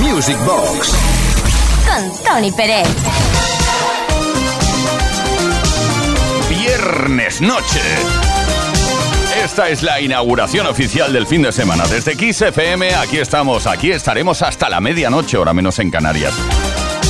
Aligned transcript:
Music 0.00 0.36
Box. 0.44 0.94
Con 1.86 2.24
Tony 2.24 2.52
Pérez. 2.52 2.86
Viernes 6.48 7.40
noche. 7.40 7.80
Esta 9.44 9.68
es 9.68 9.82
la 9.82 10.00
inauguración 10.00 10.66
oficial 10.66 11.12
del 11.12 11.26
fin 11.26 11.42
de 11.42 11.52
semana. 11.52 11.86
Desde 11.86 12.16
Kiss 12.16 12.42
FM, 12.42 12.94
aquí 12.94 13.18
estamos, 13.18 13.66
aquí 13.66 13.90
estaremos 13.90 14.42
hasta 14.42 14.68
la 14.68 14.80
medianoche, 14.80 15.38
hora 15.38 15.52
menos 15.52 15.78
en 15.78 15.90
Canarias. 15.90 16.34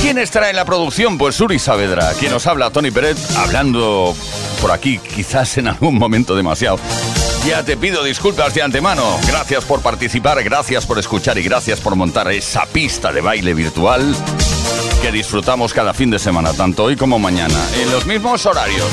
¿Quién 0.01 0.17
estará 0.17 0.49
en 0.49 0.55
la 0.55 0.65
producción? 0.65 1.17
Pues 1.17 1.39
Uri 1.41 1.59
Saavedra, 1.59 2.13
quien 2.19 2.31
nos 2.31 2.47
habla, 2.47 2.69
Tony 2.69 2.91
Pérez, 2.91 3.35
hablando 3.35 4.15
por 4.61 4.71
aquí, 4.71 4.99
quizás 4.99 5.57
en 5.57 5.67
algún 5.67 5.97
momento 5.97 6.35
demasiado. 6.35 6.79
Ya 7.47 7.63
te 7.63 7.77
pido 7.77 8.03
disculpas 8.03 8.53
de 8.53 8.61
antemano. 8.61 9.17
Gracias 9.25 9.63
por 9.63 9.81
participar, 9.81 10.43
gracias 10.43 10.85
por 10.85 10.99
escuchar 10.99 11.37
y 11.37 11.43
gracias 11.43 11.79
por 11.79 11.95
montar 11.95 12.29
esa 12.29 12.65
pista 12.65 13.13
de 13.13 13.21
baile 13.21 13.53
virtual 13.53 14.13
que 15.01 15.13
disfrutamos 15.13 15.73
cada 15.73 15.93
fin 15.93 16.09
de 16.09 16.19
semana, 16.19 16.51
tanto 16.51 16.83
hoy 16.83 16.97
como 16.97 17.19
mañana, 17.19 17.55
en 17.81 17.89
los 17.89 18.05
mismos 18.05 18.45
horarios. 18.45 18.85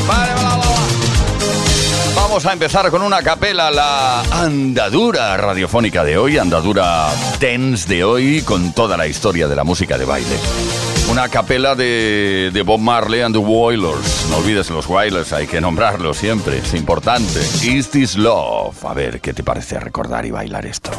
Vamos 2.14 2.46
a 2.46 2.52
empezar 2.52 2.92
con 2.92 3.02
una 3.02 3.22
capela, 3.22 3.72
la 3.72 4.20
andadura 4.20 5.36
radiofónica 5.36 6.04
de 6.04 6.16
hoy, 6.16 6.38
andadura 6.38 7.08
dance 7.40 7.88
de 7.88 8.04
hoy, 8.04 8.42
con 8.42 8.72
toda 8.72 8.96
la 8.96 9.08
historia 9.08 9.48
de 9.48 9.56
la 9.56 9.64
música 9.64 9.98
de 9.98 10.04
baile. 10.04 10.38
Una 11.10 11.28
capela 11.28 11.74
de, 11.74 12.50
de, 12.52 12.62
Bob 12.62 12.80
Marley 12.80 13.20
and 13.20 13.34
the 13.34 13.38
Wailers. 13.38 14.26
No 14.30 14.38
olvides 14.38 14.70
los 14.70 14.86
Wailers, 14.88 15.32
hay 15.32 15.46
que 15.46 15.60
nombrarlos 15.60 16.16
siempre, 16.16 16.58
es 16.58 16.74
importante. 16.74 17.40
Is 17.62 17.90
This 17.90 18.16
Love? 18.16 18.84
A 18.84 18.94
ver, 18.94 19.20
¿qué 19.20 19.32
te 19.32 19.42
parece 19.42 19.78
recordar 19.78 20.24
y 20.26 20.30
bailar 20.30 20.66
esto? 20.66 20.90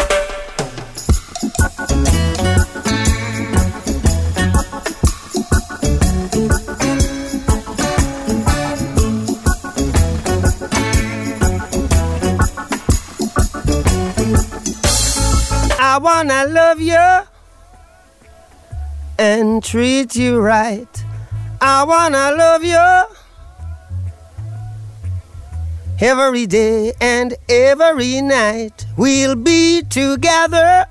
I 15.79 15.98
wanna 15.98 16.46
love 16.46 16.79
you 16.79 17.35
and 19.18 19.63
treat 19.63 20.16
you 20.16 20.40
right. 20.40 21.04
I 21.62 21.84
wanna 21.84 22.32
love 22.35 22.63
you 22.63 23.05
every 25.99 26.46
day 26.46 26.94
and 26.99 27.35
every 27.49 28.22
night. 28.22 28.85
We'll 28.98 29.35
be 29.35 29.82
together 29.84 30.85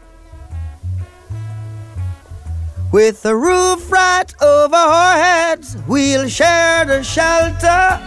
with 2.92 3.22
the 3.22 3.36
roof 3.36 3.90
right 3.90 4.32
over 4.40 4.76
our 4.76 5.16
heads. 5.16 5.76
We'll 5.86 6.28
share 6.28 6.84
the 6.84 7.02
shelter 7.02 8.00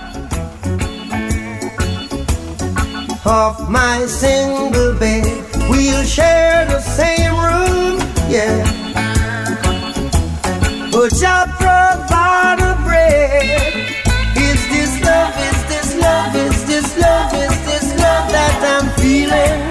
of 3.26 3.70
my 3.70 4.06
single 4.08 4.94
bed. 4.98 5.26
We'll 5.70 6.06
share 6.06 6.66
the 6.66 6.80
same 6.80 7.34
room, 7.34 8.00
yeah. 8.30 8.77
But 10.98 11.14
I 11.24 11.46
provide 11.46 12.58
a 12.60 12.74
bread. 12.84 13.86
Is 14.36 14.68
this 14.68 15.00
love? 15.06 15.32
Is 15.38 15.60
this 15.70 15.96
love? 15.96 16.36
Is 16.36 16.66
this 16.66 16.98
love? 16.98 17.34
Is 17.36 17.66
this 17.68 17.90
love 18.00 18.32
that 18.32 18.82
I'm 18.82 18.90
feeling? 19.00 19.67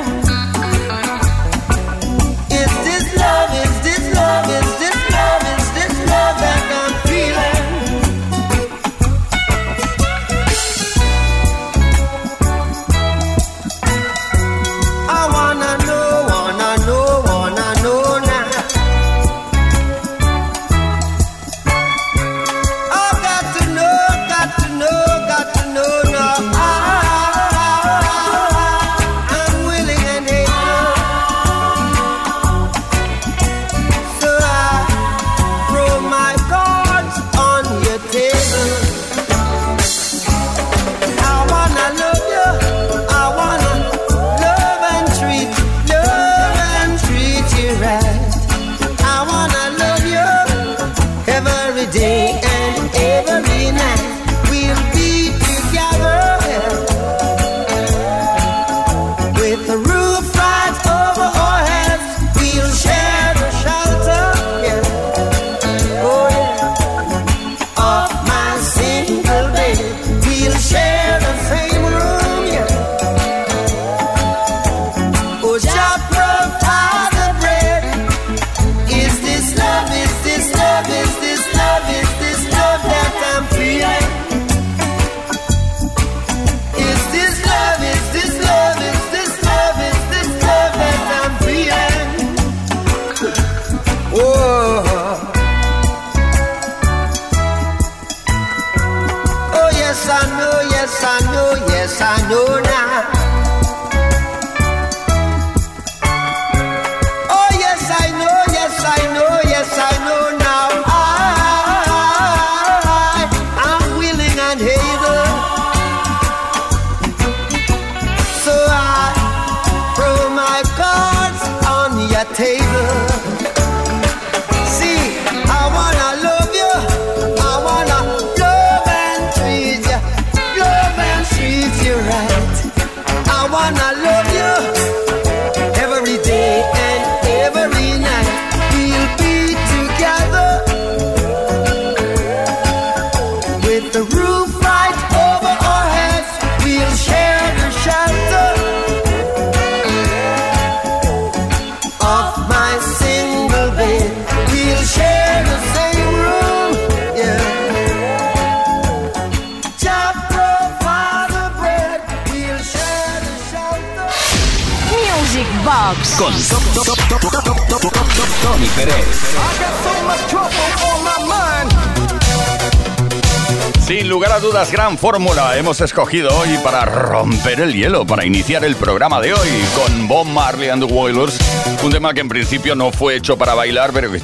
Fórmula 174.97 175.57
hemos 175.57 175.81
escogido 175.81 176.31
hoy 176.39 176.57
para 176.63 176.85
romper 176.85 177.61
el 177.61 177.75
hielo, 177.75 178.07
para 178.07 178.25
iniciar 178.25 178.65
el 178.65 178.77
programa 178.77 179.21
de 179.21 179.35
hoy 179.35 179.49
con 179.75 180.09
Bob 180.09 180.27
Marley 180.27 180.71
and 180.71 180.87
the 180.87 180.93
Wailers. 180.93 181.39
Un 181.83 181.93
tema 181.93 182.15
que 182.15 182.21
en 182.21 182.29
principio 182.29 182.75
no 182.75 182.93
fue 182.93 183.17
hecho 183.17 183.37
para 183.37 183.55
bailar, 183.55 183.91
pero 183.93 184.11
que 184.11 184.21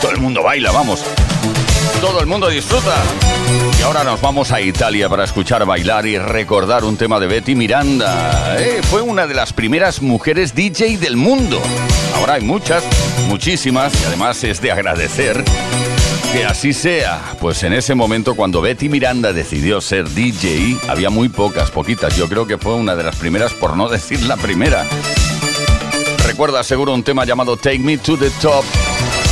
todo 0.00 0.12
el 0.12 0.18
mundo 0.20 0.42
baila, 0.42 0.70
vamos. 0.72 1.04
Todo 2.00 2.20
el 2.20 2.26
mundo 2.26 2.48
disfruta. 2.48 2.94
Y 3.78 3.82
ahora 3.82 4.04
nos 4.04 4.20
vamos 4.20 4.52
a 4.52 4.60
Italia 4.60 5.08
para 5.08 5.24
escuchar 5.24 5.64
bailar 5.64 6.06
y 6.06 6.18
recordar 6.18 6.84
un 6.84 6.96
tema 6.96 7.18
de 7.18 7.26
Betty 7.26 7.54
Miranda. 7.54 8.56
Eh, 8.58 8.82
fue 8.90 9.00
una 9.02 9.26
de 9.26 9.34
las 9.34 9.52
primeras 9.52 10.02
mujeres 10.02 10.54
DJ 10.54 10.98
del 10.98 11.16
mundo. 11.16 11.60
Ahora 12.16 12.34
hay 12.34 12.42
muchas, 12.42 12.84
muchísimas, 13.28 13.92
y 14.00 14.04
además 14.04 14.42
es 14.44 14.60
de 14.60 14.70
agradecer 14.70 15.44
que 16.34 16.44
así 16.44 16.72
sea. 16.72 17.22
Pues 17.40 17.62
en 17.62 17.72
ese 17.72 17.94
momento 17.94 18.34
cuando 18.34 18.60
Betty 18.60 18.88
Miranda 18.88 19.32
decidió 19.32 19.80
ser 19.80 20.08
DJ, 20.08 20.76
había 20.88 21.08
muy 21.08 21.28
pocas, 21.28 21.70
poquitas. 21.70 22.16
Yo 22.16 22.28
creo 22.28 22.44
que 22.44 22.58
fue 22.58 22.74
una 22.74 22.96
de 22.96 23.04
las 23.04 23.14
primeras, 23.16 23.52
por 23.52 23.76
no 23.76 23.88
decir 23.94 24.20
la 24.22 24.36
primera. 24.36 24.84
Recuerda 26.26 26.64
seguro 26.64 26.92
un 26.92 27.04
tema 27.04 27.24
llamado 27.24 27.56
Take 27.56 27.78
Me 27.78 27.98
to 27.98 28.16
the 28.16 28.30
Top. 28.42 28.64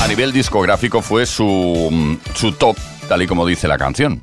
A 0.00 0.06
nivel 0.06 0.32
discográfico 0.32 1.02
fue 1.02 1.26
su, 1.26 2.18
su 2.34 2.52
top, 2.52 2.76
tal 3.08 3.22
y 3.22 3.26
como 3.26 3.46
dice 3.46 3.66
la 3.66 3.78
canción. 3.78 4.22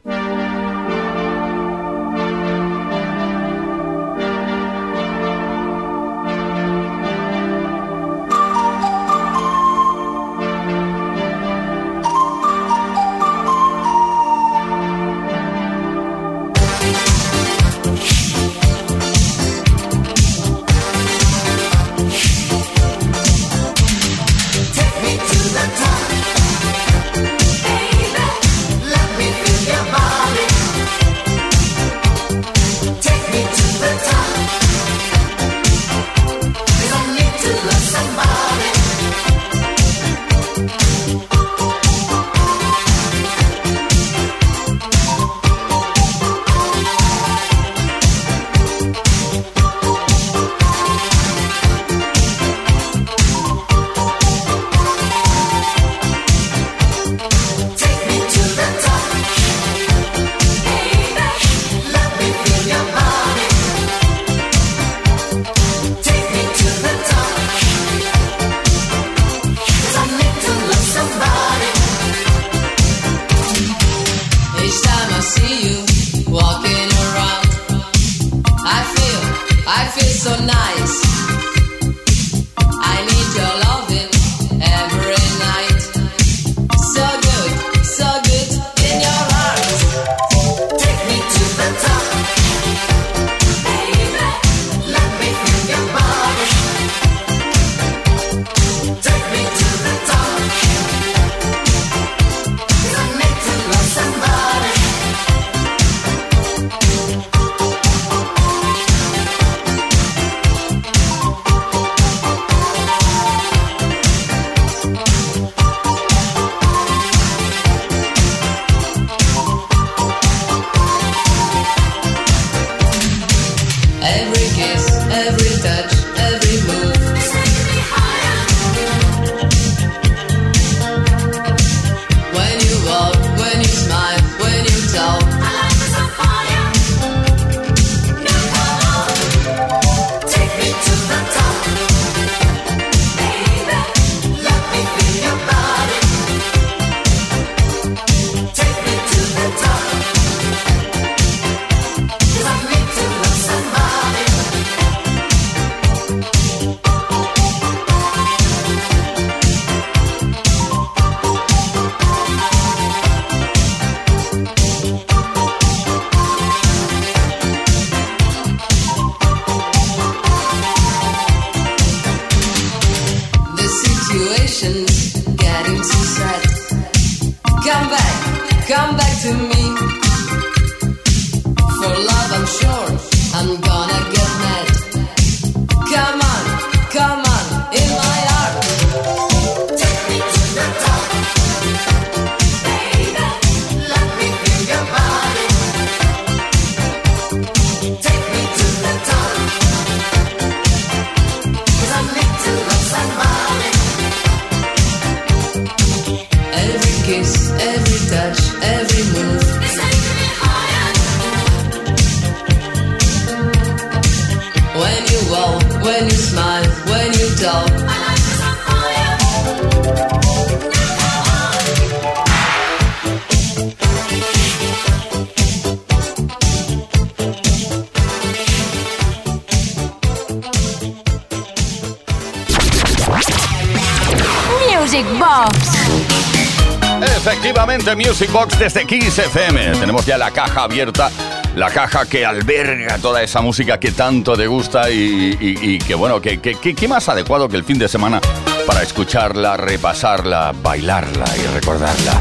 Music 238.19 238.33
Box 238.33 238.59
desde 238.59 238.85
Kiss 238.85 239.17
FM. 239.17 239.77
Tenemos 239.79 240.05
ya 240.05 240.17
la 240.17 240.29
caja 240.31 240.63
abierta, 240.63 241.09
la 241.55 241.69
caja 241.69 242.05
que 242.05 242.25
alberga 242.25 242.97
toda 242.97 243.23
esa 243.23 243.39
música 243.39 243.79
que 243.79 243.93
tanto 243.93 244.35
te 244.35 244.45
gusta 244.45 244.89
y, 244.91 245.79
que 245.79 245.95
bueno, 245.95 246.19
que, 246.19 246.87
más 246.89 247.07
adecuado 247.07 247.47
que 247.47 247.55
el 247.55 247.63
fin 247.63 247.79
de 247.79 247.87
semana 247.87 248.19
para 248.67 248.83
escucharla, 248.83 249.55
repasarla, 249.55 250.53
bailarla 250.61 251.23
y 251.37 251.47
recordarla. 251.47 252.19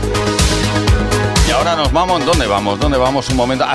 ahora 1.53 1.75
nos 1.75 1.91
vamos, 1.91 2.25
¿dónde 2.25 2.47
vamos? 2.47 2.79
¿Dónde 2.79 2.97
vamos 2.97 3.29
un 3.31 3.37
momento? 3.37 3.65
Ah, 3.67 3.75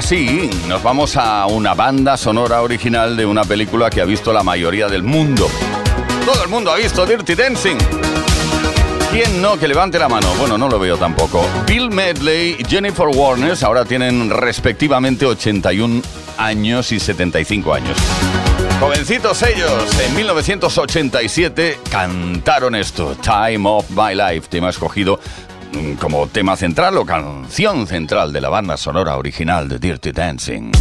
nos 0.69 0.81
vamos 0.81 1.17
a 1.17 1.45
una 1.47 1.73
banda 1.73 2.15
sonora 2.15 2.61
original 2.61 3.17
de 3.17 3.25
una 3.25 3.43
película 3.43 3.89
que 3.89 3.99
ha 3.99 4.05
visto 4.05 4.31
la 4.31 4.43
mayoría 4.43 4.87
del 4.87 5.03
mundo. 5.03 5.49
Todo 6.25 6.41
el 6.41 6.47
mundo 6.47 6.71
ha 6.71 6.77
visto 6.77 7.05
Dirty 7.05 7.35
Dancing. 7.35 7.77
¿Quién 9.13 9.43
no? 9.43 9.59
Que 9.59 9.67
levante 9.67 9.99
la 9.99 10.09
mano. 10.09 10.27
Bueno, 10.39 10.57
no 10.57 10.67
lo 10.67 10.79
veo 10.79 10.97
tampoco. 10.97 11.45
Bill 11.67 11.91
Medley 11.91 12.57
y 12.57 12.65
Jennifer 12.67 13.05
Warnes 13.05 13.61
ahora 13.61 13.85
tienen 13.85 14.31
respectivamente 14.31 15.27
81 15.27 16.01
años 16.39 16.91
y 16.91 16.99
75 16.99 17.75
años. 17.75 17.95
Jovencitos 18.79 19.43
ellos, 19.43 19.99
en 19.99 20.15
1987 20.15 21.77
cantaron 21.91 22.73
esto, 22.73 23.15
Time 23.21 23.69
of 23.69 23.87
My 23.91 24.15
Life, 24.15 24.47
tema 24.49 24.69
escogido 24.69 25.19
mm, 25.73 25.93
como 25.97 26.25
tema 26.25 26.55
central 26.55 26.97
o 26.97 27.05
canción 27.05 27.85
central 27.85 28.33
de 28.33 28.41
la 28.41 28.49
banda 28.49 28.77
sonora 28.77 29.15
original 29.15 29.69
de 29.69 29.77
Dirty 29.77 30.11
Dancing. 30.11 30.71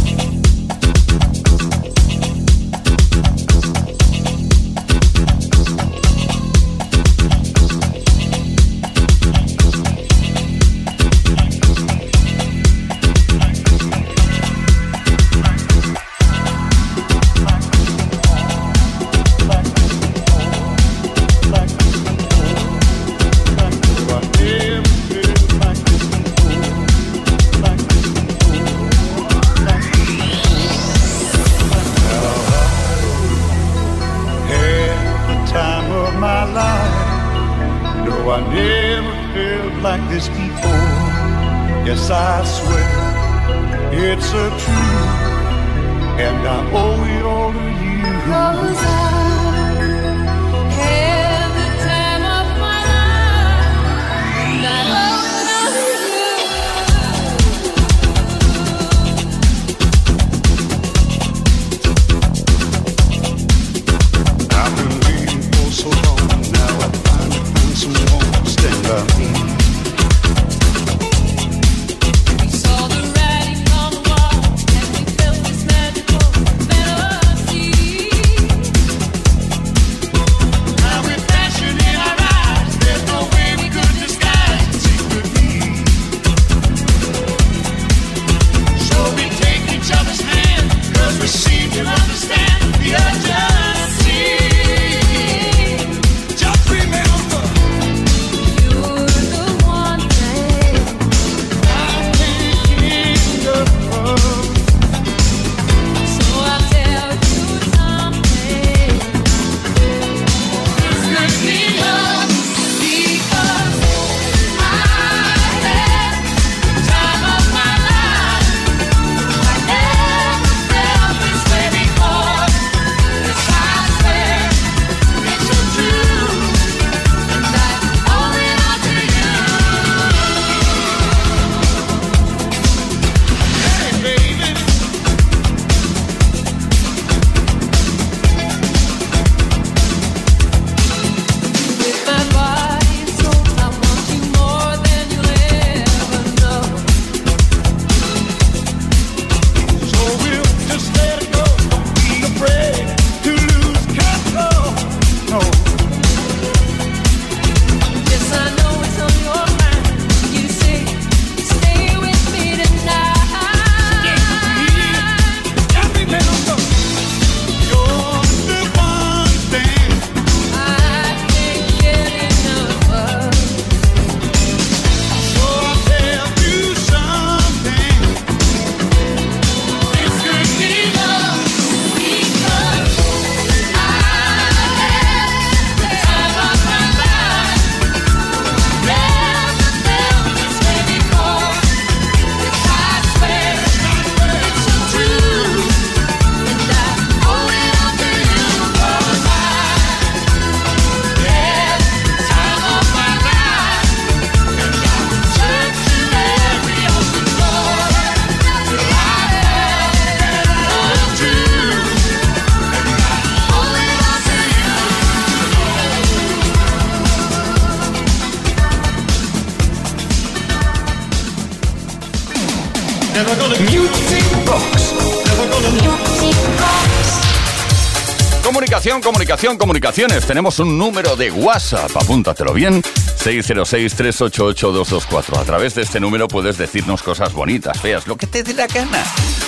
Comunicaciones. 229.43 230.25
Tenemos 230.25 230.59
un 230.59 230.77
número 230.77 231.17
de 231.17 231.29
WhatsApp, 231.29 231.91
apúntatelo 231.97 232.53
bien. 232.53 232.81
606-388-224. 232.81 235.37
A 235.37 235.43
través 235.43 235.75
de 235.75 235.81
este 235.81 235.99
número 235.99 236.29
puedes 236.29 236.57
decirnos 236.57 237.03
cosas 237.03 237.33
bonitas, 237.33 237.77
feas, 237.77 238.07
lo 238.07 238.15
que 238.15 238.25
te 238.25 238.41
dé 238.41 238.53
la 238.53 238.67
gana. 238.67 239.03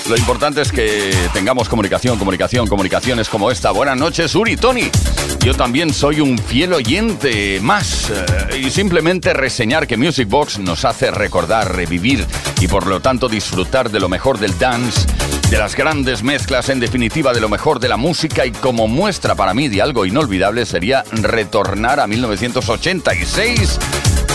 Lo 0.10 0.18
importante 0.18 0.60
es 0.62 0.74
que 0.74 1.14
tengamos 1.34 1.70
comunicación, 1.70 2.20
comunicación, 2.20 2.68
comunicaciones 2.68 3.30
como 3.30 3.50
esta. 3.50 3.72
Buenas 3.72 3.98
noches, 3.98 4.36
Uri, 4.36 4.58
Tony. 4.58 4.92
Yo 5.40 5.54
también 5.54 5.94
soy 5.94 6.20
un 6.20 6.38
fiel 6.38 6.74
oyente 6.74 7.62
más 7.62 8.10
eh, 8.10 8.64
y 8.66 8.72
simplemente 8.72 9.32
reseñar 9.34 9.88
que 9.88 9.96
Music 9.96 10.28
Box 10.28 10.60
nos 10.60 10.84
hace 10.84 11.10
recordar, 11.10 11.74
revivir 11.74 12.26
y 12.60 12.68
por 12.68 12.86
lo 12.86 13.00
tanto 13.00 13.30
disfrutar 13.30 13.90
de 13.90 14.02
lo 14.02 14.10
mejor 14.10 14.40
del 14.40 14.60
dance, 14.60 15.08
de 15.50 15.58
las 15.58 15.76
grandes 15.76 16.24
mezclas, 16.24 16.70
en 16.70 16.80
definitiva 16.80 17.34
de 17.34 17.40
lo 17.40 17.50
mejor 17.50 17.80
de 17.80 17.88
la 17.88 17.98
música 17.98 18.46
y 18.46 18.52
como 18.52 18.88
muestra 18.88 19.36
para 19.36 19.54
mí 19.54 19.68
de 19.68 19.82
algo 19.82 20.06
inolvidable 20.06 20.66
sería 20.66 21.04
retornar 21.12 22.00
a 22.00 22.08
1986 22.08 23.80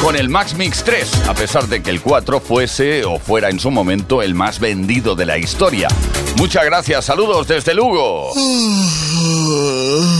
con 0.03 0.17
el 0.17 0.29
Max 0.29 0.55
Mix 0.55 0.83
3, 0.85 1.29
a 1.29 1.35
pesar 1.35 1.67
de 1.69 1.83
que 1.83 1.91
el 1.91 2.01
4 2.01 2.41
fuese 2.41 3.05
o 3.05 3.19
fuera 3.19 3.51
en 3.51 3.59
su 3.59 3.71
momento 3.71 4.23
el 4.23 4.35
más 4.35 4.61
vendido 4.61 5.15
de 5.15 5.27
la 5.27 5.37
historia. 5.39 5.89
Muchas 6.37 6.65
gracias, 6.65 7.05
saludos 7.05 7.49
desde 7.49 7.75
Lugo. 7.75 8.33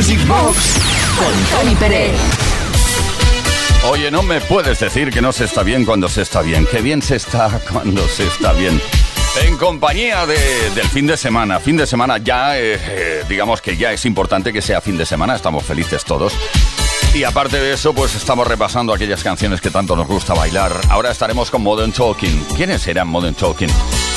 Music 0.00 0.26
Box 0.26 0.56
con 1.18 1.58
Tony 1.60 1.74
Pérez. 1.74 2.16
Oye, 3.90 4.10
no 4.10 4.22
me 4.22 4.40
puedes 4.40 4.80
decir 4.80 5.10
que 5.10 5.20
no 5.20 5.30
se 5.30 5.44
está 5.44 5.62
bien 5.62 5.84
cuando 5.84 6.08
se 6.08 6.22
está 6.22 6.40
bien. 6.40 6.66
Qué 6.70 6.80
bien 6.80 7.02
se 7.02 7.16
está 7.16 7.60
cuando 7.70 8.08
se 8.08 8.26
está 8.26 8.54
bien. 8.54 8.80
En 9.44 9.58
compañía 9.58 10.24
de- 10.24 10.70
del 10.74 10.88
fin 10.88 11.06
de 11.06 11.18
semana. 11.18 11.60
Fin 11.60 11.76
de 11.76 11.86
semana 11.86 12.16
ya, 12.16 12.56
eh, 12.58 12.80
eh, 12.82 13.24
digamos 13.28 13.60
que 13.60 13.76
ya 13.76 13.92
es 13.92 14.06
importante 14.06 14.54
que 14.54 14.62
sea 14.62 14.80
fin 14.80 14.96
de 14.96 15.04
semana. 15.04 15.36
Estamos 15.36 15.64
felices 15.64 16.02
todos. 16.02 16.32
Y 17.12 17.24
aparte 17.24 17.60
de 17.60 17.74
eso, 17.74 17.92
pues 17.92 18.14
estamos 18.14 18.46
repasando 18.46 18.94
aquellas 18.94 19.22
canciones 19.22 19.60
que 19.60 19.68
tanto 19.70 19.96
nos 19.96 20.06
gusta 20.06 20.32
bailar. 20.32 20.72
Ahora 20.88 21.10
estaremos 21.10 21.50
con 21.50 21.60
Modern 21.62 21.92
Talking. 21.92 22.46
¿Quiénes 22.56 22.86
eran 22.86 23.06
Modern 23.06 23.34
Talking? 23.34 23.68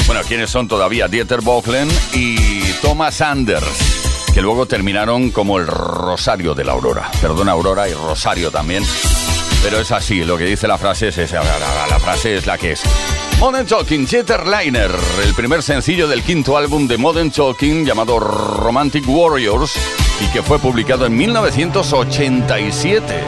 Bueno, 0.07 0.21
¿quiénes 0.25 0.49
son 0.49 0.65
todavía? 0.69 1.09
Dieter 1.09 1.41
Bohlen 1.41 1.89
y 2.13 2.61
Thomas 2.81 3.19
Anders, 3.19 4.02
que 4.33 4.41
luego 4.41 4.65
terminaron 4.65 5.31
como 5.31 5.59
el 5.59 5.67
Rosario 5.67 6.55
de 6.55 6.65
la 6.65 6.71
Aurora. 6.71 7.11
Perdona, 7.21 7.51
Aurora 7.51 7.87
y 7.87 7.93
Rosario 7.93 8.49
también. 8.49 8.83
Pero 9.61 9.79
es 9.79 9.91
así, 9.91 10.23
lo 10.23 10.35
que 10.37 10.45
dice 10.45 10.67
la 10.67 10.79
frase 10.79 11.09
es 11.09 11.17
esa, 11.17 11.43
la, 11.43 11.99
frase 11.99 12.37
es 12.37 12.45
la 12.45 12.57
que 12.57 12.71
es. 12.71 12.81
Modern 13.39 13.67
Talking, 13.67 14.07
Jeter 14.07 14.47
Liner, 14.47 14.89
el 15.25 15.33
primer 15.35 15.61
sencillo 15.61 16.07
del 16.07 16.23
quinto 16.23 16.57
álbum 16.57 16.87
de 16.87 16.97
Modern 16.97 17.29
Talking 17.31 17.85
llamado 17.85 18.19
Romantic 18.19 19.03
Warriors 19.07 19.73
y 20.19 20.25
que 20.33 20.41
fue 20.41 20.57
publicado 20.59 21.05
en 21.05 21.15
1987. 21.15 23.23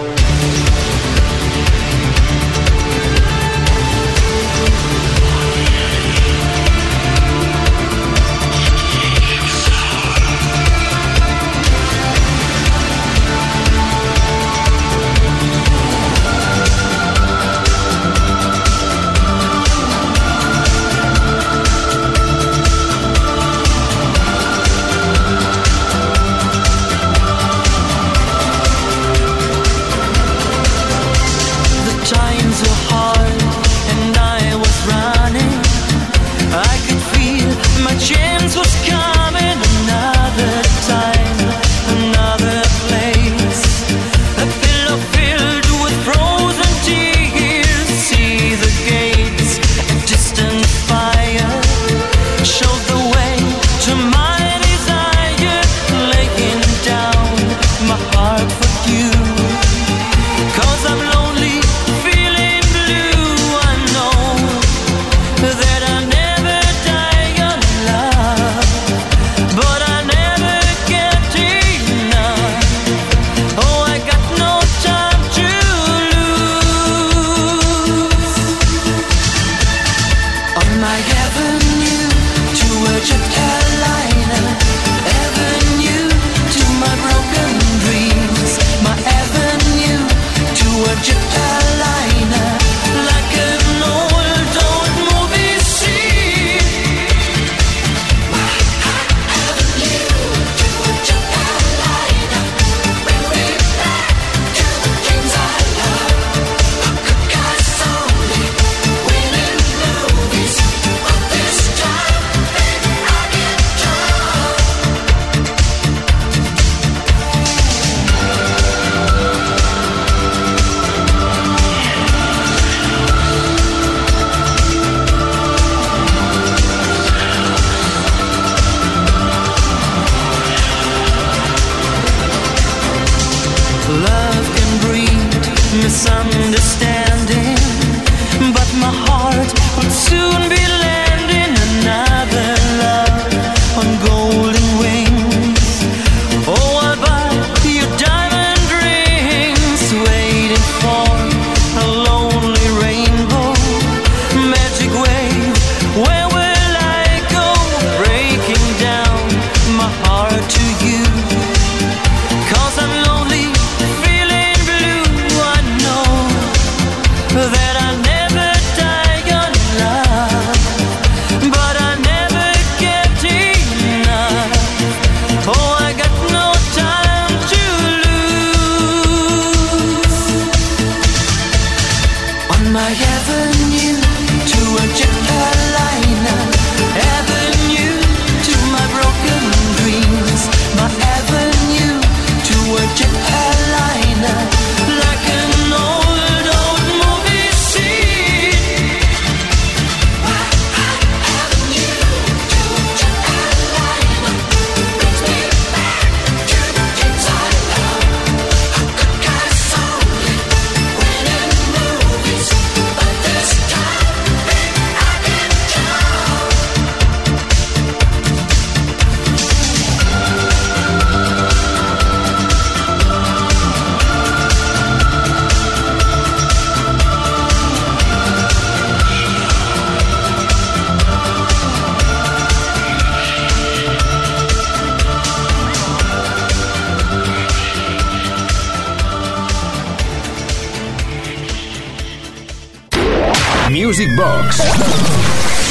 Music 243.69 244.10
Box 244.15 244.62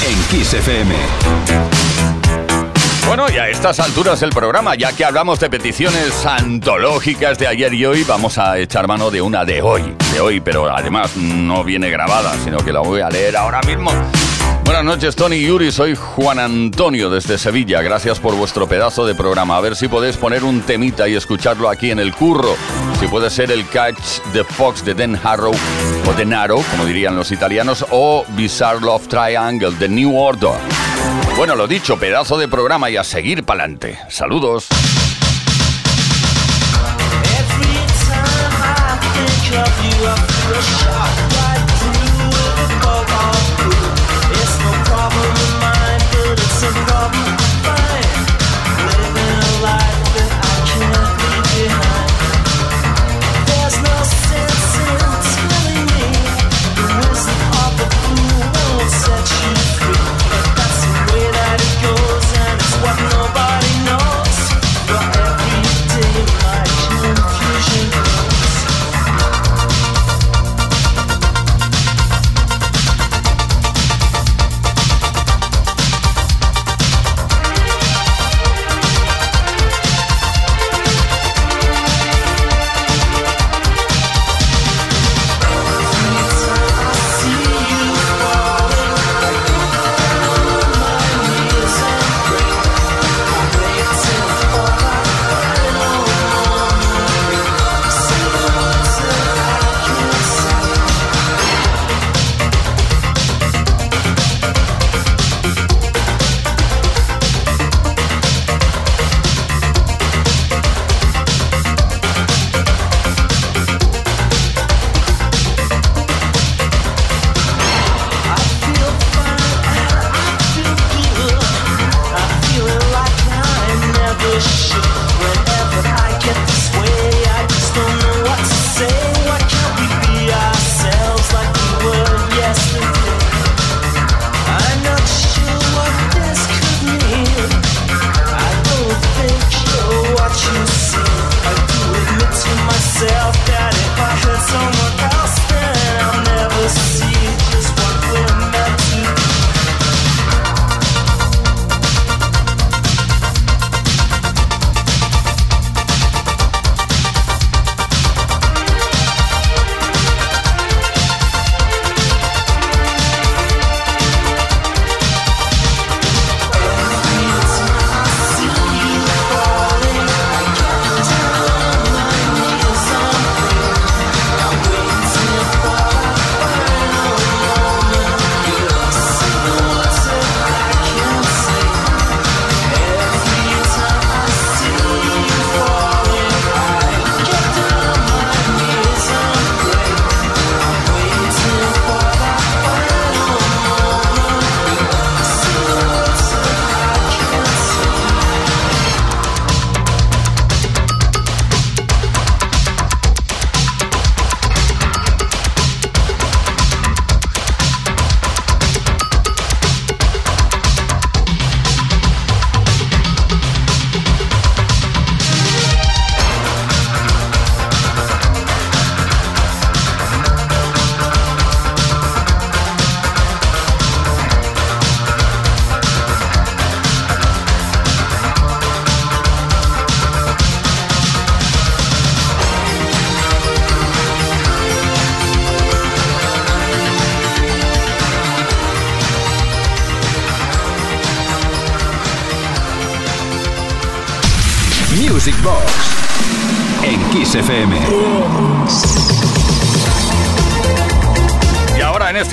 en 0.05 0.23
Kiss 0.29 0.53
FM. 0.55 0.95
Bueno, 3.07 3.27
y 3.33 3.39
a 3.39 3.49
estas 3.49 3.79
alturas 3.79 4.19
del 4.21 4.31
programa, 4.31 4.75
ya 4.75 4.93
que 4.93 5.05
hablamos 5.05 5.39
de 5.39 5.49
peticiones 5.49 6.27
antológicas 6.27 7.39
de 7.39 7.47
ayer 7.47 7.73
y 7.73 7.87
hoy, 7.87 8.03
vamos 8.03 8.39
a 8.39 8.59
echar 8.59 8.89
mano 8.89 9.11
de 9.11 9.23
una 9.23 9.45
de 9.45 9.63
hoy, 9.63 9.95
de 10.13 10.21
hoy, 10.21 10.41
pero 10.41 10.69
además 10.75 11.17
no 11.17 11.63
viene 11.63 11.89
grabada, 11.91 12.35
sino 12.43 12.59
que 12.59 12.73
la 12.73 12.81
voy 12.81 13.01
a 13.01 13.09
leer 13.09 13.37
ahora 13.37 13.61
mismo. 13.63 13.91
Buenas 14.65 14.85
noches, 14.85 15.15
Tony 15.15 15.41
Yuri. 15.41 15.71
Soy 15.71 15.95
Juan 15.95 16.39
Antonio 16.39 17.11
desde 17.11 17.37
Sevilla. 17.37 17.83
Gracias 17.83 18.19
por 18.19 18.35
vuestro 18.35 18.67
pedazo 18.67 19.05
de 19.05 19.15
programa. 19.15 19.59
A 19.59 19.61
ver 19.61 19.77
si 19.77 19.89
podéis 19.89 20.17
poner 20.17 20.43
un 20.43 20.63
temita 20.63 21.07
y 21.07 21.15
escucharlo 21.15 21.69
aquí 21.69 21.91
en 21.91 21.99
el 21.99 22.15
curro. 22.15 22.57
Si 22.99 23.07
puede 23.07 23.29
ser 23.29 23.53
el 23.53 23.69
Catch 23.69 24.21
the 24.33 24.43
Fox 24.43 24.83
de 24.83 24.95
Den 24.95 25.21
Harrow 25.23 25.53
o 26.09 26.13
de 26.15 26.25
Naro, 26.25 26.63
como 26.71 26.87
dirían 26.87 27.15
los 27.15 27.31
italianos, 27.31 27.85
o 27.91 28.25
Bizarre 28.31 28.81
Love 28.81 29.07
Triangle 29.07 29.73
de 29.73 29.89
New 29.89 30.17
Order. 30.17 30.53
Bueno, 31.37 31.57
lo 31.57 31.67
dicho, 31.67 31.99
pedazo 31.99 32.39
de 32.39 32.49
programa 32.49 32.89
y 32.89 32.97
a 32.97 33.05
seguir 33.05 33.45
pa'lante. 33.45 33.99
Saludos. 34.09 34.69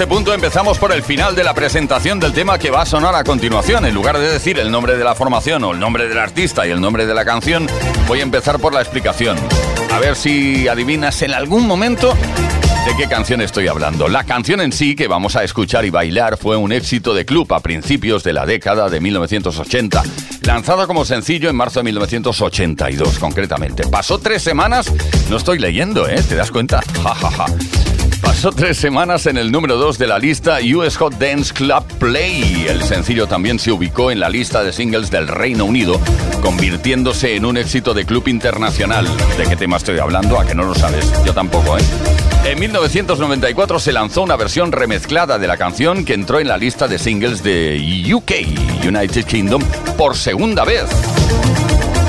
Este 0.01 0.15
punto 0.15 0.33
empezamos 0.33 0.79
por 0.79 0.91
el 0.93 1.03
final 1.03 1.35
de 1.35 1.43
la 1.43 1.53
presentación 1.53 2.19
del 2.19 2.33
tema 2.33 2.57
que 2.57 2.71
va 2.71 2.81
a 2.81 2.85
sonar 2.87 3.13
a 3.13 3.23
continuación. 3.23 3.85
En 3.85 3.93
lugar 3.93 4.17
de 4.17 4.31
decir 4.31 4.57
el 4.57 4.71
nombre 4.71 4.97
de 4.97 5.03
la 5.03 5.13
formación 5.13 5.63
o 5.63 5.73
el 5.73 5.79
nombre 5.79 6.07
del 6.07 6.17
artista 6.17 6.65
y 6.65 6.71
el 6.71 6.81
nombre 6.81 7.05
de 7.05 7.13
la 7.13 7.23
canción, 7.23 7.67
voy 8.07 8.19
a 8.19 8.23
empezar 8.23 8.57
por 8.57 8.73
la 8.73 8.81
explicación. 8.81 9.37
A 9.93 9.99
ver 9.99 10.15
si 10.15 10.67
adivinas 10.67 11.21
en 11.21 11.35
algún 11.35 11.67
momento 11.67 12.17
de 12.83 12.97
qué 12.97 13.07
canción 13.07 13.41
estoy 13.41 13.67
hablando. 13.67 14.07
La 14.07 14.23
canción 14.23 14.59
en 14.61 14.71
sí 14.71 14.95
que 14.95 15.07
vamos 15.07 15.35
a 15.35 15.43
escuchar 15.43 15.85
y 15.85 15.91
bailar 15.91 16.35
fue 16.35 16.57
un 16.57 16.71
éxito 16.71 17.13
de 17.13 17.23
club 17.23 17.53
a 17.53 17.59
principios 17.59 18.23
de 18.23 18.33
la 18.33 18.47
década 18.47 18.89
de 18.89 18.99
1980, 19.01 20.01
lanzada 20.41 20.87
como 20.87 21.05
sencillo 21.05 21.47
en 21.47 21.55
marzo 21.55 21.79
de 21.79 21.83
1982 21.83 23.19
concretamente. 23.19 23.83
Pasó 23.87 24.17
tres 24.17 24.41
semanas, 24.41 24.91
no 25.29 25.37
estoy 25.37 25.59
leyendo, 25.59 26.09
¿eh? 26.09 26.23
¿Te 26.27 26.33
das 26.33 26.49
cuenta? 26.49 26.81
Ja, 27.03 27.13
ja, 27.13 27.29
ja. 27.29 27.45
Pasó 28.31 28.49
tres 28.53 28.77
semanas 28.77 29.25
en 29.25 29.37
el 29.37 29.51
número 29.51 29.75
2 29.75 29.97
de 29.97 30.07
la 30.07 30.17
lista 30.17 30.59
US 30.73 30.95
Hot 30.95 31.15
Dance 31.15 31.53
Club 31.53 31.83
Play. 31.99 32.65
El 32.65 32.81
sencillo 32.81 33.27
también 33.27 33.59
se 33.59 33.73
ubicó 33.73 34.09
en 34.09 34.21
la 34.21 34.29
lista 34.29 34.63
de 34.63 34.71
singles 34.71 35.11
del 35.11 35.27
Reino 35.27 35.65
Unido, 35.65 35.99
convirtiéndose 36.41 37.35
en 37.35 37.43
un 37.43 37.57
éxito 37.57 37.93
de 37.93 38.05
club 38.05 38.29
internacional. 38.29 39.05
¿De 39.37 39.43
qué 39.43 39.57
tema 39.57 39.75
estoy 39.75 39.99
hablando? 39.99 40.39
A 40.39 40.45
que 40.45 40.55
no 40.55 40.63
lo 40.63 40.73
sabes. 40.73 41.11
Yo 41.25 41.33
tampoco, 41.33 41.77
¿eh? 41.77 41.81
En 42.45 42.57
1994 42.57 43.79
se 43.79 43.91
lanzó 43.91 44.21
una 44.21 44.37
versión 44.37 44.71
remezclada 44.71 45.37
de 45.37 45.47
la 45.47 45.57
canción 45.57 46.05
que 46.05 46.13
entró 46.13 46.39
en 46.39 46.47
la 46.47 46.57
lista 46.57 46.87
de 46.87 46.99
singles 46.99 47.43
de 47.43 48.09
UK, 48.13 48.87
United 48.87 49.25
Kingdom, 49.25 49.61
por 49.97 50.15
segunda 50.15 50.63
vez. 50.63 50.85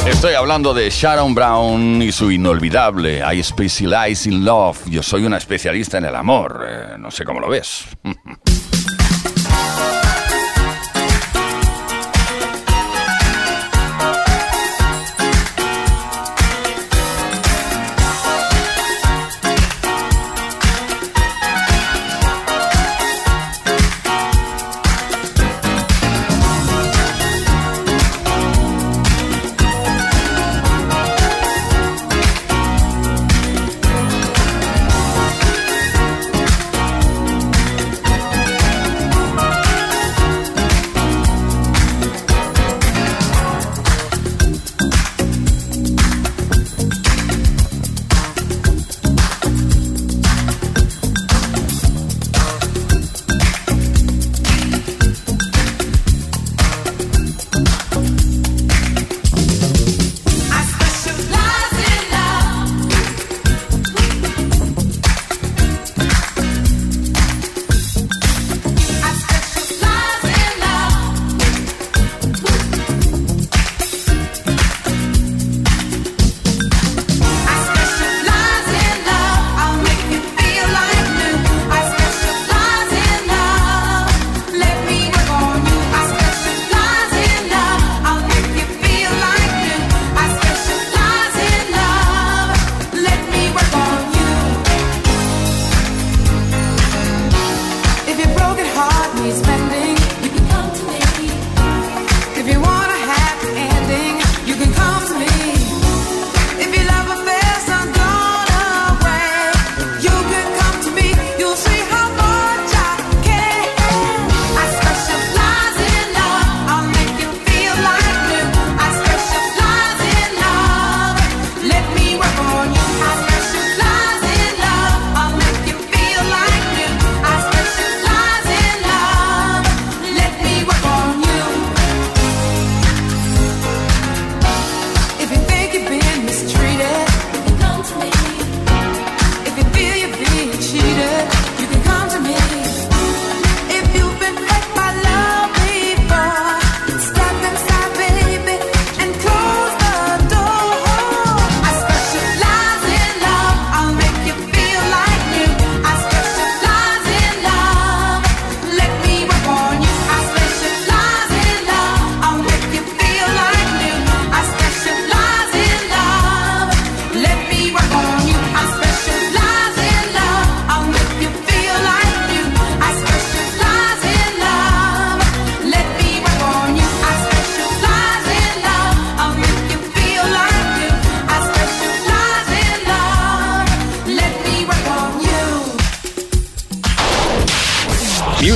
Estoy 0.06 0.34
hablando 0.34 0.74
de 0.74 0.90
Sharon 0.90 1.32
Brown 1.32 2.02
y 2.02 2.10
su 2.10 2.32
inolvidable 2.32 3.22
I 3.24 3.42
Specialize 3.42 4.28
in 4.28 4.44
Love. 4.44 4.78
Yo 4.90 5.00
soy 5.00 5.24
una 5.24 5.36
especialista 5.36 5.98
en 5.98 6.06
el 6.06 6.16
amor. 6.16 6.66
Eh, 6.68 6.96
no 6.98 7.10
sé 7.10 7.24
cómo 7.24 7.38
lo 7.38 7.48
ves. 7.48 7.86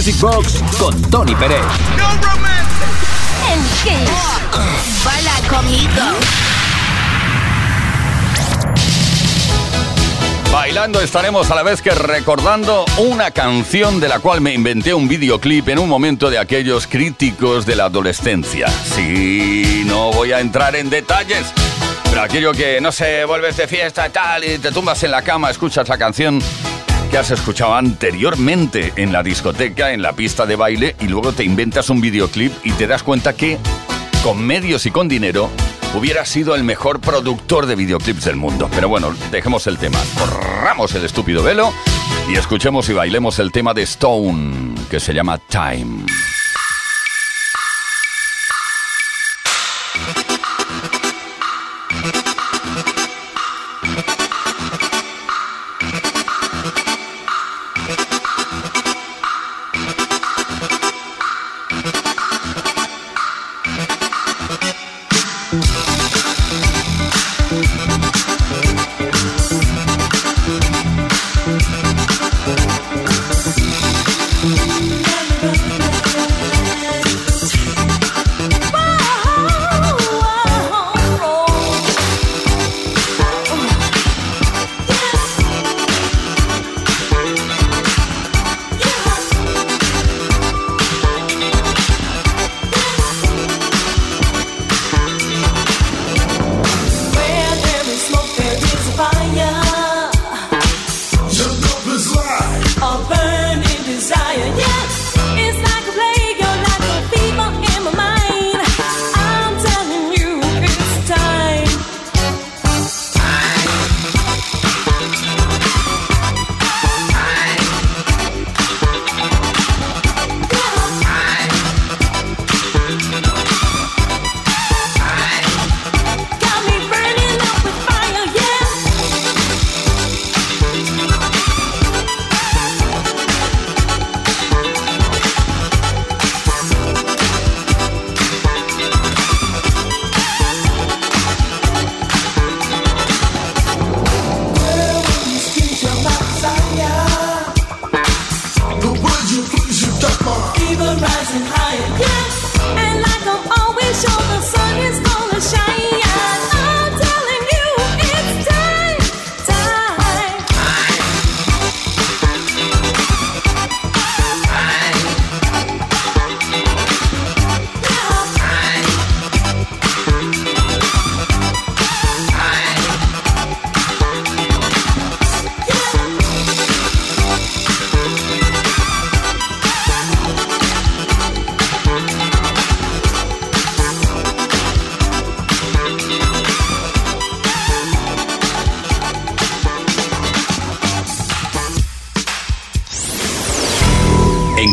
Music 0.07 0.21
Box 0.21 0.63
con 0.79 1.03
Tony 1.11 1.35
Pérez. 1.35 1.59
En 3.51 3.61
Kiss. 3.83 5.05
Baila 5.05 5.33
conmigo. 5.49 5.91
Bailando 10.53 11.01
estaremos 11.01 11.51
a 11.51 11.57
la 11.57 11.65
vez 11.65 11.83
que 11.83 11.91
recordando 11.91 12.85
una 12.99 13.33
canción 13.33 13.99
de 13.99 14.09
la 14.09 14.21
cual 14.21 14.41
me 14.41 14.55
inventé 14.55 14.95
un 14.95 15.09
videoclip 15.09 15.71
en 15.71 15.81
un 15.81 15.89
momento 15.89 16.31
de 16.31 16.39
aquellos 16.39 16.87
críticos 16.87 17.67
de 17.67 17.75
la 17.75 17.87
adolescencia. 17.87 18.69
Sí, 18.69 19.83
no 19.87 20.13
voy 20.13 20.31
a 20.31 20.39
entrar 20.39 20.77
en 20.77 20.89
detalles, 20.89 21.53
pero 22.05 22.23
aquello 22.23 22.53
que, 22.53 22.81
no 22.81 22.93
sé, 22.93 23.25
vuelves 23.25 23.57
de 23.57 23.67
fiesta 23.67 24.07
y 24.07 24.11
tal 24.11 24.45
y 24.45 24.59
te 24.59 24.71
tumbas 24.71 25.03
en 25.03 25.11
la 25.11 25.23
cama, 25.23 25.51
escuchas 25.51 25.89
la 25.89 25.99
canción 25.99 26.41
que 27.11 27.19
has 27.19 27.31
escuchado 27.31 27.75
anteriormente 27.75 28.93
en 28.97 29.13
la 29.13 29.23
discoteca, 29.23 29.93
en 29.93 30.03
la 30.03 30.13
pista 30.13 30.47
de 30.47 30.57
baile, 30.57 30.97
y 31.01 31.09
luego 31.09 31.33
te 31.33 31.45
inventas 31.45 31.91
un 31.91 32.01
videoclip 32.01 32.53
y 32.65 32.73
te 32.73 32.87
das 32.87 33.03
cuenta 33.03 33.35
que 33.35 33.59
con 34.23 34.45
medios 34.45 34.87
y 34.87 34.91
con 34.91 35.09
dinero 35.09 35.51
hubiera 35.95 36.25
sido 36.25 36.55
el 36.55 36.65
mejor 36.65 37.01
productor 37.01 37.67
de 37.67 37.77
videoclips 37.77 38.25
del 38.25 38.37
mundo. 38.37 38.69
Pero 38.75 38.89
bueno, 38.89 39.15
dejemos 39.31 39.67
el 39.67 39.79
tema, 39.79 39.99
corramos 40.19 40.95
el 40.95 41.05
estúpido 41.05 41.43
velo 41.43 41.73
y 42.29 42.37
escuchemos 42.37 42.89
y 42.89 42.93
bailemos 42.93 43.39
el 43.39 43.53
tema 43.53 43.75
de 43.75 43.83
Stone, 43.83 44.75
que 44.91 45.01
se 45.01 45.15
llama 45.15 45.39
Time. 45.39 46.05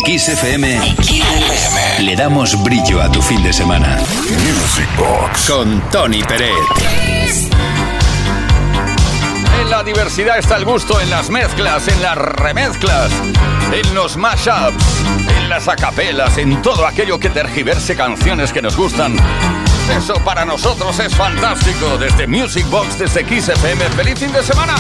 En 0.04 0.12
Kiss 0.12 0.28
FM, 0.28 0.96
le 2.00 2.16
damos 2.18 2.62
brillo 2.62 3.02
a 3.02 3.10
tu 3.10 3.22
fin 3.22 3.42
de 3.42 3.54
semana. 3.54 3.98
Music 3.98 4.90
Box 4.98 5.50
con 5.50 5.82
Tony 5.92 6.22
Pérez. 6.24 6.52
En 9.62 9.70
la 9.70 9.82
diversidad 9.84 10.38
está 10.38 10.58
el 10.58 10.66
gusto, 10.66 11.00
en 11.00 11.10
las 11.10 11.30
mezclas, 11.30 11.88
en 11.88 12.02
las 12.02 12.18
remezclas, 12.18 13.12
en 13.72 13.96
los 13.96 14.18
mashups, 14.18 14.84
en 15.38 15.48
las 15.48 15.70
acapelas, 15.70 16.38
en 16.38 16.62
todo 16.62 16.86
aquello 16.86 17.18
que 17.18 17.30
tergiverse 17.30 17.96
canciones 17.96 18.52
que 18.52 18.62
nos 18.62 18.76
gustan. 18.76 19.16
Eso 19.96 20.16
para 20.26 20.44
nosotros 20.44 21.00
es 21.00 21.16
fantástico. 21.16 21.98
Desde 21.98 22.28
Music 22.28 22.68
Box, 22.70 23.00
desde 23.00 23.24
Kiss 23.24 23.48
FM. 23.48 23.86
¡Feliz 23.92 24.20
fin 24.20 24.34
de 24.34 24.44
semana! 24.44 24.76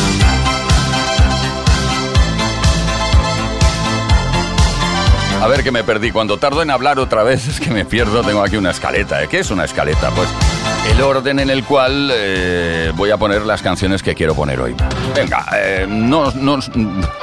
A 5.43 5.47
ver 5.47 5.61
que 5.61 5.71
me 5.71 5.83
perdí. 5.83 6.09
Cuando 6.09 6.37
tardo 6.37 6.61
en 6.61 6.71
hablar 6.71 6.99
otra 6.99 7.21
vez 7.21 7.45
es 7.49 7.59
que 7.59 7.69
me 7.69 7.83
pierdo. 7.83 8.23
Tengo 8.23 8.41
aquí 8.41 8.55
una 8.55 8.71
escaleta. 8.71 9.21
¿eh? 9.21 9.27
¿Qué 9.27 9.39
es 9.39 9.51
una 9.51 9.65
escaleta? 9.65 10.09
Pues 10.11 10.29
el 10.89 11.01
orden 11.01 11.37
en 11.37 11.49
el 11.49 11.65
cual 11.65 12.09
eh, 12.13 12.93
voy 12.95 13.11
a 13.11 13.17
poner 13.17 13.41
las 13.41 13.61
canciones 13.61 14.01
que 14.01 14.15
quiero 14.15 14.35
poner 14.35 14.61
hoy. 14.61 14.73
Venga, 15.13 15.45
eh, 15.53 15.85
no, 15.85 16.31
no, 16.31 16.59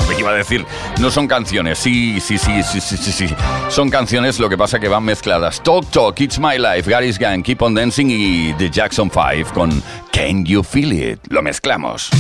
me 0.07 0.19
iba 0.19 0.33
a 0.33 0.35
decir, 0.35 0.67
no 0.99 1.11
son 1.11 1.27
canciones. 1.27 1.79
Sí, 1.79 2.21
sí, 2.21 2.37
sí, 2.37 2.63
sí, 2.63 2.81
sí, 2.83 2.97
sí. 3.11 3.35
Son 3.71 3.89
canciones, 3.89 4.39
lo 4.39 4.51
que 4.51 4.59
pasa 4.59 4.79
que 4.79 4.89
van 4.89 5.03
mezcladas. 5.05 5.63
Talk 5.63 5.91
Talk, 5.91 6.21
It's 6.21 6.39
My 6.39 6.59
Life, 6.59 6.91
Gary's 6.91 7.19
Gang, 7.19 7.43
Keep 7.43 7.63
on 7.63 7.75
Dancing 7.75 8.09
y 8.11 8.53
The 8.53 8.69
Jackson 8.69 9.11
5 9.11 9.55
con 9.55 9.83
Can 10.13 10.45
You 10.45 10.63
Feel 10.63 10.93
It. 10.93 11.21
Lo 11.31 11.41
mezclamos. 11.41 12.11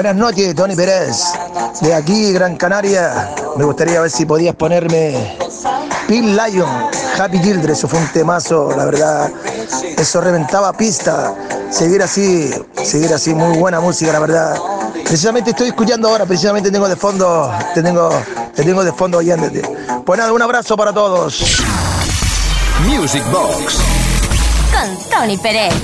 Buenas 0.00 0.16
noches, 0.16 0.54
Tony 0.54 0.74
Pérez. 0.74 1.18
De 1.82 1.92
aquí, 1.92 2.32
Gran 2.32 2.56
Canaria. 2.56 3.34
Me 3.56 3.66
gustaría 3.66 4.00
ver 4.00 4.10
si 4.10 4.24
podías 4.24 4.54
ponerme 4.54 5.36
Pin 6.08 6.34
Lion, 6.34 6.70
Happy 7.18 7.38
Children. 7.42 7.72
Eso 7.72 7.86
fue 7.86 7.98
un 7.98 8.08
temazo, 8.08 8.70
la 8.74 8.86
verdad. 8.86 9.30
Eso 9.98 10.22
reventaba 10.22 10.72
pista. 10.72 11.34
Seguir 11.70 12.02
así, 12.02 12.50
seguir 12.82 13.12
así, 13.12 13.34
muy 13.34 13.58
buena 13.58 13.78
música, 13.80 14.10
la 14.10 14.20
verdad. 14.20 14.56
Precisamente 15.04 15.50
estoy 15.50 15.68
escuchando 15.68 16.08
ahora, 16.08 16.24
precisamente 16.24 16.70
tengo 16.70 16.88
de 16.88 16.96
fondo, 16.96 17.52
te 17.74 17.82
tengo, 17.82 18.08
te 18.54 18.64
tengo 18.64 18.82
de 18.82 18.94
fondo 18.94 19.18
oyéndote. 19.18 19.60
Pues 20.06 20.18
nada, 20.18 20.32
un 20.32 20.40
abrazo 20.40 20.78
para 20.78 20.94
todos. 20.94 21.62
Music 22.86 23.22
Box. 23.30 23.76
Con 24.72 25.10
Tony 25.10 25.36
Pérez. 25.36 25.74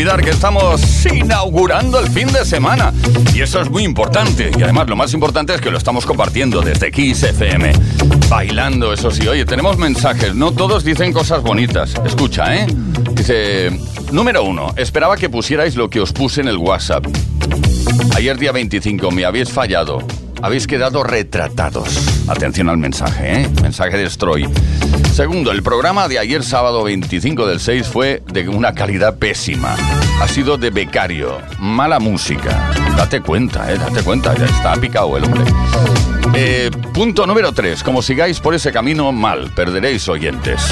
Que 0.00 0.30
estamos 0.30 1.04
inaugurando 1.04 2.00
el 2.00 2.08
fin 2.08 2.26
de 2.32 2.42
semana. 2.46 2.90
Y 3.34 3.42
eso 3.42 3.60
es 3.60 3.68
muy 3.68 3.84
importante. 3.84 4.50
Y 4.58 4.62
además 4.62 4.88
lo 4.88 4.96
más 4.96 5.12
importante 5.12 5.54
es 5.54 5.60
que 5.60 5.70
lo 5.70 5.76
estamos 5.76 6.06
compartiendo 6.06 6.62
desde 6.62 6.90
Kiss. 6.90 7.26
Bailando, 8.30 8.94
eso 8.94 9.10
sí. 9.10 9.28
Oye, 9.28 9.44
tenemos 9.44 9.76
mensajes. 9.76 10.34
No 10.34 10.52
todos 10.52 10.84
dicen 10.84 11.12
cosas 11.12 11.42
bonitas. 11.42 11.94
Escucha, 12.06 12.56
¿eh? 12.56 12.66
Dice, 13.12 13.78
número 14.10 14.42
uno, 14.42 14.72
esperaba 14.76 15.18
que 15.18 15.28
pusierais 15.28 15.76
lo 15.76 15.90
que 15.90 16.00
os 16.00 16.14
puse 16.14 16.40
en 16.40 16.48
el 16.48 16.56
WhatsApp. 16.56 17.04
Ayer 18.16 18.38
día 18.38 18.52
25 18.52 19.10
me 19.10 19.26
habéis 19.26 19.50
fallado. 19.50 19.98
Habéis 20.40 20.66
quedado 20.66 21.02
retratados. 21.02 22.09
Atención 22.30 22.68
al 22.68 22.78
mensaje, 22.78 23.40
¿eh? 23.40 23.50
Mensaje 23.60 23.98
de 23.98 24.08
Stroy. 24.08 24.48
Segundo, 25.12 25.50
el 25.50 25.64
programa 25.64 26.06
de 26.06 26.20
ayer 26.20 26.44
sábado 26.44 26.84
25 26.84 27.44
del 27.44 27.58
6 27.58 27.88
fue 27.88 28.22
de 28.32 28.48
una 28.48 28.72
calidad 28.72 29.18
pésima. 29.18 29.74
Ha 30.22 30.28
sido 30.28 30.56
de 30.56 30.70
becario, 30.70 31.38
mala 31.58 31.98
música. 31.98 32.70
Date 32.96 33.20
cuenta, 33.20 33.72
eh, 33.72 33.78
date 33.78 34.04
cuenta, 34.04 34.36
ya 34.36 34.44
está 34.44 34.76
picado 34.76 35.16
el 35.16 35.24
hombre. 35.24 35.42
Eh, 36.34 36.70
punto 36.94 37.26
número 37.26 37.50
3. 37.50 37.82
Como 37.82 38.00
sigáis 38.00 38.38
por 38.38 38.54
ese 38.54 38.70
camino, 38.70 39.10
mal, 39.10 39.50
perderéis 39.50 40.08
oyentes. 40.08 40.62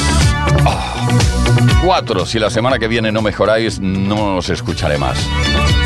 4. 1.84 2.22
Ah. 2.22 2.26
Si 2.26 2.38
la 2.38 2.50
semana 2.50 2.78
que 2.78 2.86
viene 2.86 3.10
no 3.10 3.20
mejoráis, 3.20 3.80
no 3.80 4.36
os 4.36 4.48
escucharé 4.48 4.96
más. 4.96 5.18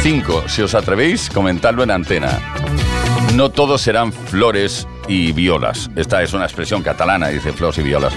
5. 0.03 0.45
Si 0.49 0.61
os 0.61 0.75
atrevéis, 0.75 1.31
comentadlo 1.31 1.83
en 1.83 1.93
antena. 1.93 2.41
No 3.35 3.49
todos 3.51 3.81
serán 3.81 4.12
flores 4.12 4.87
y 5.12 5.30
violas. 5.32 5.90
Esta 5.94 6.22
es 6.22 6.32
una 6.32 6.44
expresión 6.44 6.82
catalana, 6.82 7.28
dice 7.28 7.52
flores 7.52 7.76
y 7.78 7.82
violas. 7.82 8.14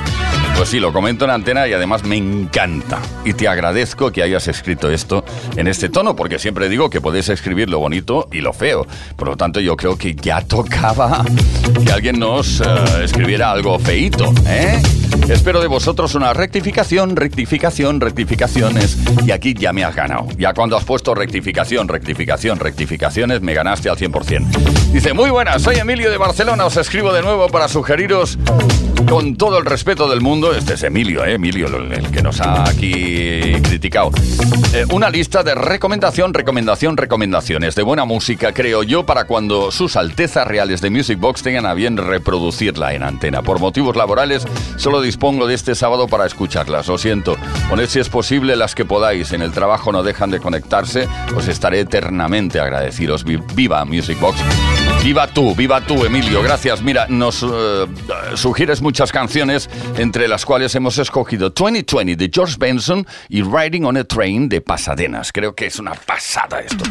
Pues 0.56 0.70
sí, 0.70 0.80
lo 0.80 0.94
comento 0.94 1.26
en 1.26 1.32
antena 1.32 1.68
y 1.68 1.74
además 1.74 2.06
me 2.06 2.16
encanta. 2.16 3.00
Y 3.26 3.34
te 3.34 3.50
agradezco 3.50 4.12
que 4.14 4.24
hayas 4.24 4.48
escrito 4.48 4.90
esto 4.90 5.26
en 5.58 5.68
este 5.68 5.90
tono, 5.90 6.16
porque 6.16 6.40
siempre 6.40 6.70
digo 6.70 6.90
que 6.90 7.02
podéis 7.02 7.28
escribir 7.28 7.70
lo 7.70 7.80
bonito 7.80 8.30
y 8.32 8.40
lo 8.40 8.54
feo. 8.54 8.88
Por 9.18 9.28
lo 9.28 9.36
tanto, 9.36 9.60
yo 9.60 9.76
creo 9.76 9.98
que 9.98 10.16
ya 10.16 10.40
tocaba 10.42 11.26
que 11.84 11.92
alguien 11.92 12.18
nos 12.18 12.62
eh, 12.62 12.66
escribiera 13.04 13.52
algo 13.52 13.78
feito, 13.78 14.34
¿eh? 14.48 14.82
Espero 15.30 15.60
de 15.60 15.68
vosotros 15.68 16.14
una 16.14 16.34
rectificación, 16.34 17.16
rectificación, 17.16 18.00
rectificaciones. 18.00 18.98
Y 19.26 19.32
aquí 19.32 19.56
ya 19.56 19.74
me 19.74 19.84
has 19.84 19.96
ganado. 19.96 20.28
Ya 20.38 20.54
cuando 20.54 20.78
has 20.78 20.84
puesto 20.84 21.16
rectificación, 21.16 21.88
rectificación, 21.88 22.60
rectificaciones, 22.60 23.42
me 23.42 23.54
ganaste 23.54 23.90
al 23.90 23.98
100%. 23.98 24.92
Dice, 24.92 25.14
muy 25.14 25.32
buenas, 25.32 25.64
soy 25.64 25.78
Emilio 25.78 26.12
de 26.12 26.18
Barcelona. 26.18 26.66
Os 26.66 26.78
escribo 26.86 27.12
de 27.12 27.24
nuevo 27.24 27.48
para 27.48 27.68
sugeriros 27.68 28.38
con 29.10 29.36
todo 29.36 29.58
el 29.60 29.66
respeto 29.66 30.08
del 30.10 30.22
mundo, 30.22 30.54
este 30.54 30.74
es 30.74 30.84
Emilio, 30.84 31.24
¿eh? 31.26 31.34
Emilio, 31.34 31.68
el 31.68 32.12
que 32.12 32.22
nos 32.22 32.42
ha 32.42 32.68
aquí 32.68 33.54
criticado. 33.64 34.12
Eh, 34.74 34.86
una 34.92 35.10
lista 35.10 35.44
de 35.44 35.56
recomendación, 35.56 36.34
recomendación, 36.34 36.98
recomendaciones 36.98 37.76
de 37.76 37.84
buena 37.84 38.06
música, 38.06 38.52
creo 38.54 38.84
yo, 38.84 39.06
para 39.06 39.26
cuando 39.26 39.72
sus 39.72 39.96
altezas 39.96 40.48
reales 40.48 40.82
de 40.82 40.90
Music 40.90 41.20
Box 41.20 41.44
tengan 41.44 41.66
a 41.66 41.74
bien 41.74 41.98
reproducirla 41.98 42.94
en 42.94 43.04
antena. 43.04 43.42
Por 43.42 43.60
motivos 43.60 43.96
laborales, 43.96 44.46
solo 44.78 45.02
dispongo 45.02 45.48
de 45.48 45.56
este 45.56 45.76
sábado 45.76 46.08
para 46.08 46.26
escucharlas. 46.26 46.88
Lo 46.88 46.98
siento. 46.98 47.38
Poned 47.70 47.88
si 47.88 48.00
es 48.00 48.10
posible 48.10 48.56
las 48.56 48.76
que 48.76 48.86
podáis. 48.86 49.34
En 49.34 49.42
el 49.42 49.52
trabajo 49.52 49.92
no 49.92 50.04
dejan 50.04 50.32
de 50.32 50.40
conectarse. 50.40 51.08
Os 51.36 51.48
estaré 51.48 51.82
eternamente 51.82 52.60
agradecidos. 52.60 53.24
Viva 53.24 53.86
Music 53.86 54.20
Box. 54.20 54.40
Viva 55.04 55.28
tú, 55.28 55.54
viva 55.56 55.82
tú, 55.82 56.04
Emilio. 56.04 56.42
Gracias. 56.42 56.82
Mira, 56.82 57.06
nos 57.08 57.44
eh, 57.44 57.86
sugieres 58.36 58.82
muchas 58.96 59.12
canciones, 59.12 59.70
entre 59.98 60.26
las 60.30 60.46
cuales 60.46 60.74
hemos 60.74 60.98
escogido 60.98 61.50
2020 61.50 62.16
de 62.16 62.32
George 62.34 62.56
Benson 62.58 63.06
y 63.28 63.42
Riding 63.42 63.84
on 63.84 63.98
a 63.98 64.06
Train 64.06 64.48
de 64.48 64.62
Pasadenas. 64.62 65.34
Creo 65.34 65.54
que 65.54 65.66
es 65.66 65.80
una 65.80 65.96
pasada 65.96 66.62
esto 66.62 66.86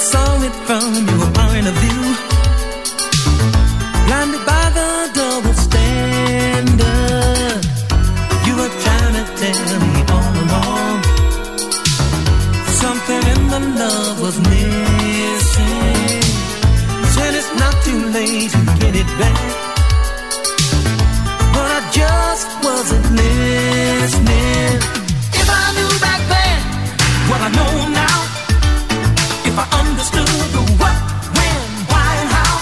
saw 0.00 0.42
it 0.42 0.52
from 0.66 1.06
your 1.06 1.30
point 1.32 1.66
of 1.66 1.74
view. 1.74 2.29
It 18.94 19.06
back. 19.18 19.36
But 21.54 21.68
I 21.78 21.80
just 21.92 22.48
wasn't 22.64 23.06
listening. 23.12 24.76
If 25.40 25.48
I 25.48 25.64
knew 25.76 25.92
back 26.00 26.20
then 26.34 26.58
what 27.30 27.40
I 27.40 27.50
know 27.58 27.72
now. 28.02 28.18
If 29.48 29.56
I 29.58 29.66
understood 29.80 30.26
the 30.54 30.62
what, 30.80 30.96
when, 31.36 31.60
why, 31.90 32.10
and 32.22 32.30
how, 32.36 32.54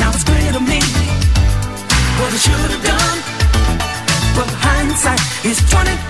now 0.00 0.10
it's 0.14 0.24
clear 0.24 0.52
to 0.52 0.60
me 0.60 0.80
what 2.18 2.30
I 2.32 2.38
should 2.46 2.70
have 2.74 2.84
done. 2.84 3.18
But 4.36 4.48
hindsight 4.66 5.20
is 5.44 5.58
20, 5.70 5.88
20, 5.88 5.96
20, 5.96 6.07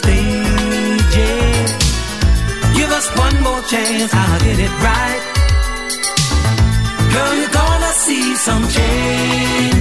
stages. 0.00 1.70
Give 2.76 2.90
us 2.98 3.06
one 3.24 3.36
more 3.42 3.62
chance, 3.72 4.12
I'll 4.12 4.40
get 4.40 4.58
it 4.66 4.74
right. 4.88 5.22
Girl, 7.12 7.34
you're 7.40 7.56
gonna 7.62 7.92
see 8.04 8.26
some 8.46 8.64
changes. 8.68 9.75